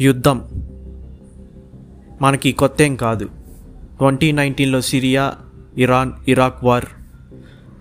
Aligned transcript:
యుద్ధం. 0.00 0.42
మనకి 2.22 2.52
కొత్త 2.52 2.82
ఏం 2.82 2.96
కాదు. 2.96 3.24
ట్వంటీ 3.98 4.32
నైన్టీన్లో 4.32 4.80
Syria 4.80 5.34
Iran 5.78 6.12
Iraq 6.28 6.64
war. 6.64 6.84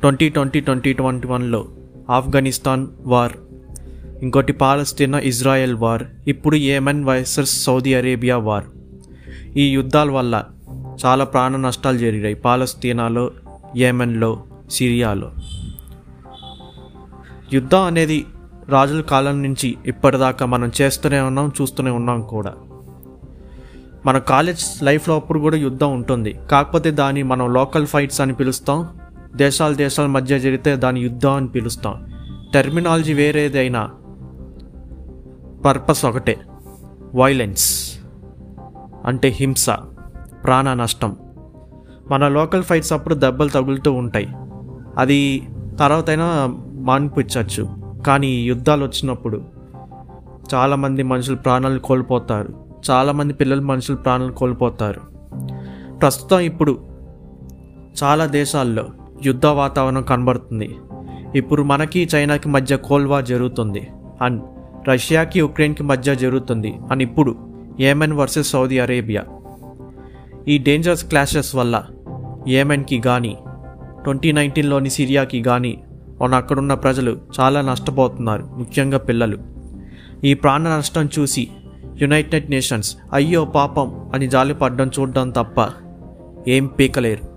Twenty 0.01 0.29
twenty 0.29 0.59
twenty 0.59 0.93
twenty 0.93 1.27
వన్లో 1.27 1.67
ఆఫ్ఘనిస్తాన్ 2.09 2.87
వార్. 2.99 3.31
ఇంకోటి 4.21 4.53
పాలస్తీనా 4.53 5.19
ఇజ్రాయెల్ 5.19 5.75
వార్. 5.75 6.03
ఇప్పుడు 6.27 6.55
ఏమన్ 6.55 7.05
వైసర్స్ 7.05 7.63
సౌదీ 7.63 7.93
అరేబియా 7.93 8.37
వార్. 8.37 8.65
ఈ 9.57 9.69
యుద్ధాల 9.69 10.11
వల్ల 10.11 10.43
చాలా 11.05 11.23
ప్రాణ 11.23 11.55
నష్టాలు 11.55 11.97
జరిగాయి 11.97 12.35
పాలస్తీనాలో 12.35 13.31
ఏమెన్లో 13.77 14.43
సిరియాలో. 14.71 15.31
యుద్ధం 17.53 17.81
అనేది 17.81 18.25
రాజుల 18.69 19.01
కాలం 19.01 19.43
నుంచి 19.43 19.77
ఇప్పటిదాకా 19.85 20.45
మనం 20.45 20.71
చేస్తూనే 20.81 21.19
ఉన్నాం 21.19 21.51
చూస్తూనే 21.61 21.91
ఉన్నాం 21.91 22.21
కూడా. 22.21 22.53
మన 24.05 24.17
కాలేజ్ 24.17 24.83
లైఫ్లో 24.83 25.15
అప్పుడు 25.15 25.39
కూడా 25.39 25.57
యుద్ధం 25.57 25.93
ఉంటుంది. 25.93 26.39
కాకపోతే 26.51 26.91
దాన్ని 26.91 27.23
మనం 27.23 27.53
లోకల్ 27.53 27.87
ఫైట్స్ 27.87 28.21
అని 28.21 28.33
పిలుస్తాం. 28.33 28.87
దేశాల 29.35 29.73
దేశాల 29.73 30.05
మధ్య 30.05 30.39
జరిగితే 30.39 30.75
దాని 30.75 30.99
యుద్ధం 30.99 31.33
అని 31.33 31.47
పిలుస్తాం. 31.47 32.05
టెర్మినాలజీ 32.53 33.13
వేరేదైనా 33.13 33.91
పర్పస్ 35.65 36.05
ఒకటే. 36.05 36.39
వైలెన్స్ 37.15 37.97
అంటే 39.05 39.29
హింస 39.29 39.69
ప్రాణ 40.43 40.73
నష్టం. 40.73 41.15
మన 42.11 42.27
లోకల్ 42.27 42.63
ఫైట్స్ 42.63 42.93
అప్పుడు 42.93 43.15
దెబ్బలు 43.15 43.49
తగులుతూ 43.49 43.93
ఉంటాయి. 43.93 44.29
అది 44.97 45.47
తర్వాత 45.79 46.09
అయినా 46.09 46.57
మానిపించవచ్చు. 46.73 47.82
కానీ 48.05 48.27
ఈ 48.27 48.45
యుద్ధాలు 48.45 48.85
వచ్చినప్పుడు 48.85 49.41
చాలామంది 50.53 51.03
మనుషులు 51.03 51.35
ప్రాణాలు 51.35 51.79
కోల్పోతారు. 51.79 52.53
చాలామంది 52.91 53.33
పిల్లలు 53.33 53.61
మనుషులు 53.61 53.97
ప్రాణాలు 53.97 54.31
కోల్పోతారు. 54.31 55.01
ప్రస్తుతం 55.99 56.39
ఇప్పుడు 56.39 56.77
చాలా 58.03 58.25
దేశాల్లో 58.25 58.87
యుద్ధ 59.25 59.45
వాతావరణం 59.45 60.01
కనబడుతుంది. 60.01 60.75
ఇప్పుడు 61.35 61.63
మనకి 61.63 62.09
చైనాకి 62.15 62.49
మధ్య 62.49 62.77
కోల్వా 62.77 63.21
జరుగుతుంది. 63.21 63.87
అండ్ 64.21 64.41
రష్యాకి 64.89 65.41
ఉక్రెయిన్కి 65.41 65.83
మధ్య 65.83 66.15
జరుగుతుంది. 66.15 66.75
అండ్ 66.91 67.03
ఇప్పుడు 67.03 67.35
ఏమెన్ 67.79 68.13
వర్సెస్ 68.13 68.49
సౌదీ 68.49 68.79
అరేబియా. 68.79 69.23
ఈ 70.47 70.57
డేంజరస్ 70.57 71.05
క్లాషెస్ 71.05 71.55
వల్ల 71.55 71.83
ఏమెన్కి 72.47 72.99
కానీ 72.99 73.37
ట్వంటీ 74.03 74.31
నైన్టీన్లోని 74.31 74.89
సిరియాకి 74.89 75.41
కానీ 75.41 75.83
మన 76.23 76.35
అక్కడున్న 76.35 76.73
ప్రజలు 76.73 77.17
చాలా 77.39 77.61
నష్టపోతున్నారు 77.61 78.43
ముఖ్యంగా 78.57 78.97
పిల్లలు. 78.97 79.37
ఈ 80.23 80.33
ప్రాణ 80.33 80.77
నష్టం 80.77 81.09
చూసి 81.19 81.47
యునైటెడ్ 82.01 82.51
నేషన్స్ 82.51 82.97
అయ్యో 83.13 83.45
పాపం 83.45 84.11
అని 84.13 84.27
జాలిపడ్డం 84.27 84.91
చూడడం 84.99 85.29
తప్ప 85.29 85.69
ఏం 86.47 86.65
పీకలేరు. 86.65 87.27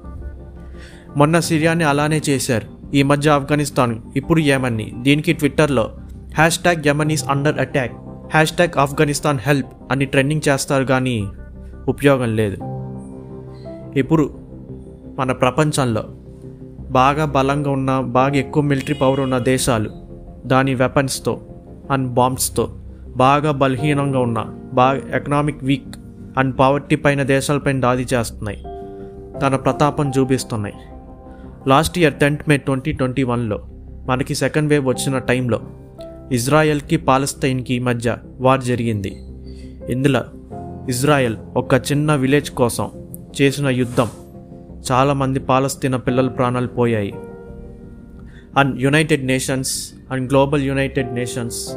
మొన్న 1.17 1.41
సిరియాని 1.41 1.85
అలానే 1.85 2.23
చేశారు. 2.29 2.67
ఈ 2.95 3.03
మధ్య 3.03 3.31
ఆఫ్ఘనిస్తాన్ 3.31 3.99
ఇప్పుడు 4.17 4.41
యమన్ని. 4.41 4.93
దీనికి 5.03 5.33
ట్విట్టర్లో 5.33 5.95
hashtag 6.59 6.87
Yemenis 6.87 7.23
is 7.23 7.31
under 7.31 7.59
attack 7.59 7.93
hashtag 8.53 8.79
Afghanistan 8.79 9.39
help 9.43 9.67
అని 9.91 10.05
ట్రెండింగ్ 10.05 10.49
చేస్తారు 10.49 10.85
కానీ 10.85 11.29
ఉపయోగం 11.89 12.37
లేదు. 12.37 12.57
ఇప్పుడు 13.99 14.31
మన 15.19 15.33
ప్రపంచంలో 15.33 16.05
బాగా 16.97 17.25
బలంగా 17.25 17.71
ఉన్న 17.71 18.01
బాగా 18.01 18.35
ఎక్కువ 18.35 18.63
మిలిటరీ 18.63 18.95
పవర్ 18.95 19.21
ఉన్న 19.21 19.39
దేశాలు. 19.39 19.91
దాని 20.47 20.75
వెపన్స్తో 20.75 21.41
అండ్ 21.91 22.09
బాంబ్స్తో 22.09 22.69
బాగా 23.17 23.51
బలహీనంగా 23.53 24.19
ఉన్న 24.19 24.45
బాగా 24.73 25.01
ఎకనామిక్ 25.15 25.65
వీక్ 25.65 25.97
అండ్ 26.39 26.59
పావర్టీ 26.59 26.97
పైన 26.97 27.23
దేశాలపైన 27.23 27.81
దాడి 27.81 28.07
చేస్తున్నాయి. 28.15 28.59
తన 29.39 29.57
ప్రతాపం 29.57 30.13
చూపిస్తున్నాయి. 30.19 30.75
Last 31.69 31.99
year 31.99 32.15
tenth 32.15 32.49
May 32.49 32.57
twenty 32.57 32.93
twenty 32.93 33.23
వన్లో 33.23 33.59
మనకి 34.07 34.35
సెకండ్ 34.35 34.71
వేవ్ 34.71 34.87
వచ్చిన 34.87 35.19
టైంలో 35.19 35.61
ఇజ్రాయెల్కి 36.33 36.97
పాలస్తైన్కి 36.97 37.79
మధ్య 37.79 38.17
వార్ 38.41 38.61
జరిగింది. 38.61 39.17
ఇందులో 39.89 40.21
ఇజ్రాయెల్ 40.89 41.37
ఒక 41.57 41.75
చిన్న 41.75 42.15
విలేజ్ 42.15 42.51
కోసం 42.51 42.91
చేసిన 43.43 43.69
యుద్ధం 43.69 44.09
చాలామంది 44.93 45.41
పాలస్తీనా 45.41 45.99
పిల్లల 45.99 46.29
ప్రాణాలు 46.29 46.67
పోయాయి. 46.67 47.15
And 48.57 48.83
United 48.83 49.27
Nations 49.27 49.93
and 50.11 50.31
global 50.31 50.63
United 50.63 51.15
Nations 51.15 51.69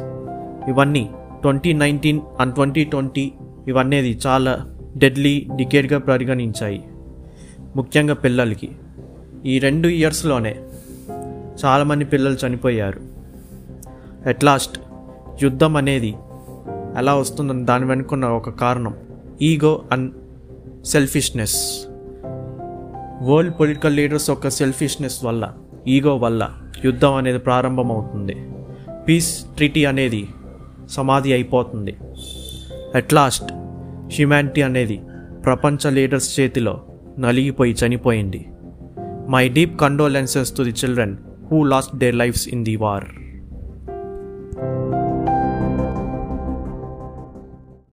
ఇవన్నీ 0.68 1.10
twenty 1.40 1.72
nineteen 1.72 2.20
and 2.40 2.54
twenty 2.54 2.84
twenty 2.84 3.32
ఇవన్నీ 3.68 4.18
చాలా 4.26 4.66
డెడ్లీ 4.96 5.46
డికేడ్గా 5.56 5.98
పరిగణించాయి. 5.98 6.84
ముఖ్యంగా 7.76 8.14
పిల్లలకి. 8.14 8.68
ఈ 9.44 9.58
రెండు 9.58 9.88
ఇయర్స్లోనే 9.88 10.56
చాలామంది 11.64 12.04
పిల్లలు 12.04 12.36
చనిపోయారు. 12.46 13.00
అట్ 14.26 14.44
లాస్ట్ 14.44 14.80
యుద్ధం 15.42 15.76
అనేది 15.76 16.14
ఎలా 16.96 17.14
వస్తుందని 17.14 17.64
దాని 17.64 17.84
వెనుకున్న 17.84 18.24
ఒక 18.24 18.50
కారణం 18.50 18.94
ego 19.42 19.82
and 19.92 20.12
selfishness 20.84 21.86
world 23.22 23.54
political 23.60 23.96
leaders 23.96 24.30
యొక్క 24.30 24.48
సెల్ఫిష్నెస్ 24.48 25.24
వల్ల 25.24 25.52
ఈగో 25.86 26.16
వల్ల 26.16 26.50
యుద్ధం 26.84 27.14
అనేది 27.14 27.38
ప్రారంభమవుతుంది. 27.38 28.36
పీస్ 29.08 29.44
ట్రీటీ 29.44 29.84
అనేది 29.84 30.28
సమాధి 30.88 31.32
అయిపోతుంది. 31.32 31.96
అట్ 32.94 33.12
లాస్ట్ 33.12 33.52
హ్యుమానిటీ 34.12 34.62
అనేది 34.62 35.00
ప్రపంచ 35.44 35.90
లీడర్స్ 35.90 36.40
చేతిలో 36.40 36.84
నలిగిపోయి 37.18 37.76
చనిపోయింది. 37.86 38.46
My 39.28 39.48
deep 39.48 39.80
condolences 39.80 40.56
to 40.56 40.62
the 40.62 40.70
children 40.70 41.16
who 41.50 41.62
lost 41.62 41.96
their 41.96 42.14
lives 42.14 42.48
in 42.48 42.64
the 42.64 42.76
war 42.76 43.04